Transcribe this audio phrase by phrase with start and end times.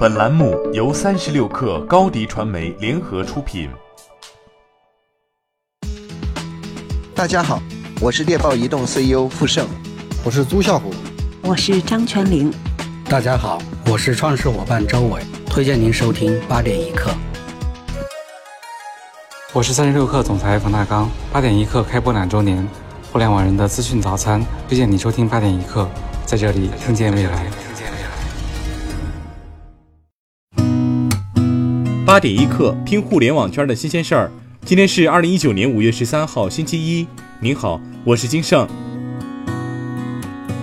[0.00, 3.68] 本栏目由三十六氪高低传媒联合出品。
[7.14, 7.60] 大家好，
[8.00, 9.66] 我是猎豹移动 CEO 傅盛，
[10.24, 10.94] 我是朱啸虎，
[11.42, 12.50] 我是张泉灵。
[13.10, 17.10] 大家好，我是创始伙伴周伟，推荐您收听八点一刻。
[19.52, 22.66] 我是三十六氪总裁冯大刚，八点一刻开播两周年，
[23.12, 25.86] 互联网人的资讯早餐，推荐你收听八点一刻，
[26.24, 27.50] 在这里听见未来。
[32.10, 34.32] 八点一刻，听互联网圈的新鲜事儿。
[34.64, 37.06] 今天是二零一九年五月十三号，星期一。
[37.38, 38.68] 您好，我是金盛。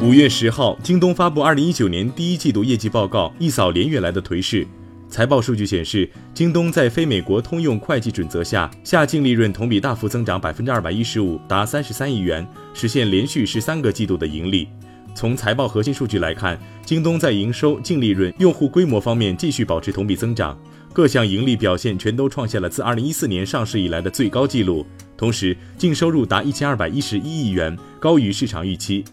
[0.00, 4.64] 五月十号，京东发布二零一九年第一季度业绩报告，一扫连月来的颓势。
[5.08, 14.68] 财报数据显示，京东在非美国通用会计准则下，下净利润同比大幅增长百分之二百一十五，达三十三亿元，实现连续十三个季度的盈利。
[15.12, 20.56] 从财报核心数据来看，京东在营收、净利润、用户规模方面继续保持同比增长。
[20.92, 24.86] 各项盈利表现全都创下了自2014年上市以来的最高纪录，
[25.16, 29.04] 同时净收入达1211亿元，高于市场预期。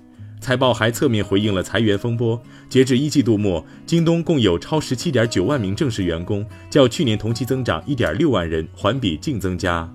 [0.41, 2.41] 财报还侧面回应了裁员风波。
[2.69, 9.89] 截至一季度末，京东共有超17.9万名正式员工，较去年同期增长1.6万人，环比净增加。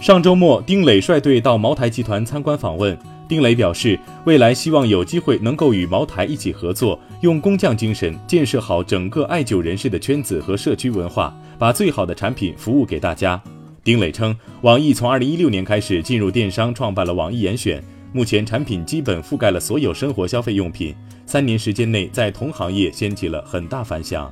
[0.00, 2.98] 上周末，丁磊率队到茅台集团参观访问。
[3.32, 13.42] 丁磊表示，未来希望有机会能够与茅台一起合作，用工匠精神建设好整个爱酒人士的圈子和社区文化，把最好的产品服务给大家。
[13.82, 24.30] 丁磊称，网易从二零一六年开始进入电商，创办了网易严选，目前产品基本覆盖了所有生活消费用品，三年时间内在同行业掀起了很大反响。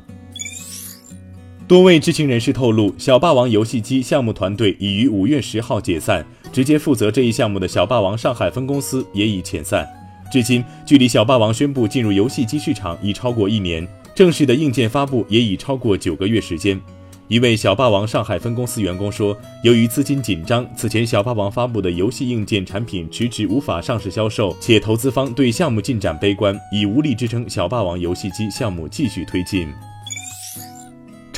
[1.70, 6.26] 多位知情人士透露，小霸王游戏机项目团队已于五月十号解散。
[6.52, 9.88] 直接负责这一项目的小霸王上海分公司也已遣散。
[10.32, 16.80] 至今，距离小霸王宣布进入游戏机市场已超过一年，正式的硬件发布也已超过九个月时间。
[17.28, 29.68] 一位小霸王上海分公司员工说：“由于资金紧张，此前小霸王发布的游戏硬件产品迟迟无法上市销售，且投资方对项目进展悲观，已无力支撑小霸王游戏机项目继续推进。”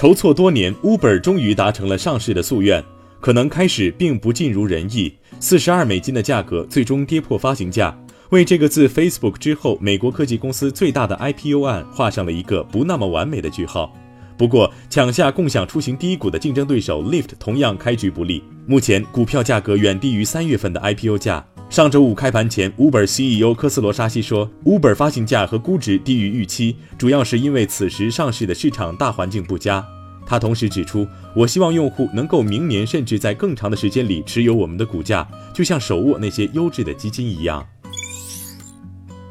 [0.03, 2.83] 筹措多年，Uber 终于达成了上市的夙愿。
[3.21, 7.97] 可能开始并不尽如人意，四十二美金的价格最终跌破发行价，
[8.31, 13.95] 为这个自 Facebook 之后美国科技公司最大的 IPO 案画上了一个不那么完美的句号。
[14.37, 21.47] 不过，抢下共享出行第一股的竞争对手 Lyft 同样开局不利，目前股票价格远低于三月份的 IPO 价。
[21.73, 29.83] 上周五开盘前，Uber CEO 科斯罗沙西说，Uber 发行价和估值低于预期，主要是因为此时上市的市场大环境不佳。
[30.27, 37.67] 他同时指出，我希望用户能够明年甚至在更长的时间里持有我们的股价，就像手握那些优质的基金一样。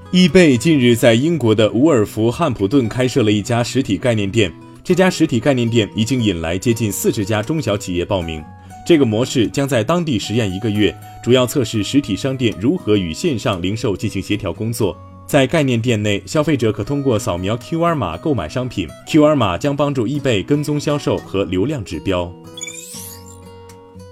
[0.09, 4.51] 易贝近日在英国的伍尔福汉普顿开设了一家实体概念店，
[4.84, 8.44] 这家实体概念店已经引来接近四十家中小企业报名。
[8.86, 14.97] 这个模式将在当地实验一个月，主要测试实体商店如何与线上零售进行协调工作。
[15.28, 22.34] 在概念店内，消费者可通过扫描 QR 码购买商品，QR 码将帮助易贝跟踪销售和流量指标。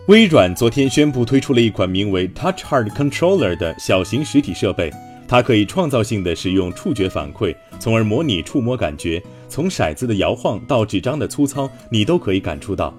[0.07, 4.91] 微软昨天宣布推出了一款名为 Touch Hard Controller 的小型实体设备，
[5.27, 12.93] 它可以创造性的使用触觉反馈，从而模拟触摸感觉，从骰子的摇晃到纸张的粗糙，你都可以感触到。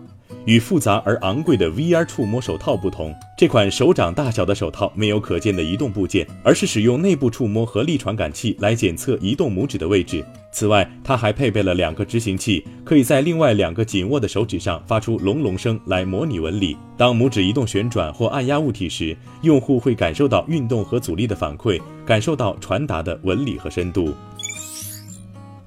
[0.51, 10.25] 与复杂而昂贵的 VR 触摸手套不同，这款手掌大小的手套没有可见的移动部件，而是使用内部触摸和力传感器来检测移动拇指的位置。
[10.51, 16.77] 此外，它还配备了两个执行器，可以在另外两个紧握的手指上发出隆隆声来模拟纹理。
[16.97, 24.13] 当拇指移动旋转或按压物体时，用户会感受到运动和阻力的反馈，感受到传达的纹理和深度。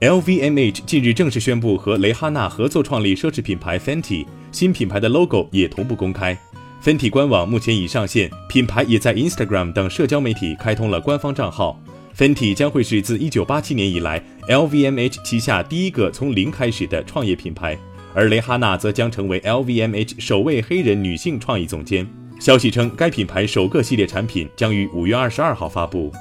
[0.03, 6.37] LVMH 近日正式宣布和蕾哈娜合作创立奢侈品牌 Fenty，新品牌的 logo 也同步公开。
[6.83, 11.81] Fenty 官网目前已上线，品牌也在 Instagram 等社交媒体开通了官方账号。
[12.17, 17.77] Fenty 将会是自1987年以来 LVMH 旗下第一个从零开始的创业品牌，
[18.13, 22.05] 而蕾哈娜则将成为 LVMH 首位黑人女性创意总监。
[22.41, 26.11] 消息称，该品牌首个系列产品将于5月22号发布。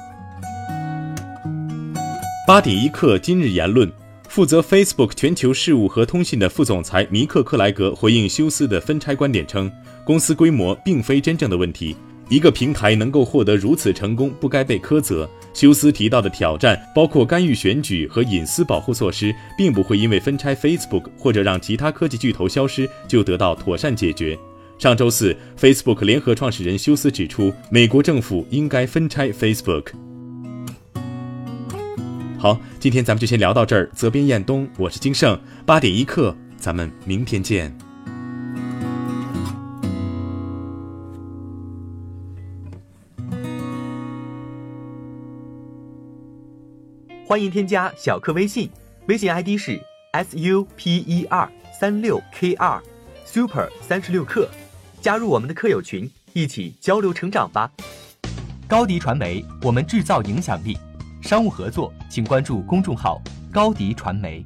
[2.45, 3.89] 八点一刻，今日言论：
[4.27, 9.71] 负责 Facebook 全球事务和通信的副总裁尼克·克莱格回应休斯的分拆观点称，
[10.03, 11.95] 公司规模并非真正的问题。
[12.27, 15.29] 一个平台能够获得如此成功，不该被苛责。
[15.53, 24.37] 休斯提到的挑战包括干预选举和隐私保护措施，并不会因为分拆 Facebook 或者让其他科技巨头消失就得到妥善解决。
[24.77, 29.93] 上周四，Facebook 联合创始人休斯指出，美国政府应该分拆 Facebook。
[32.43, 33.89] 好，今天咱们就先聊到这儿。
[33.93, 35.39] 责编：彦东，我是金盛。
[35.65, 37.73] 八点一刻，咱们明天见。
[47.25, 48.69] 欢迎添加小课微信，
[49.07, 49.81] 微信 ID 是
[50.11, 51.49] s u p e r
[51.79, 52.83] 三六 k 二
[53.23, 54.49] super 三十六课，
[54.99, 57.71] 加入我们的课友群，一起交流成长吧。
[58.67, 60.77] 高迪传媒，我们制造影响力。
[61.23, 64.45] 商务合作，请关注公众号高迪传媒。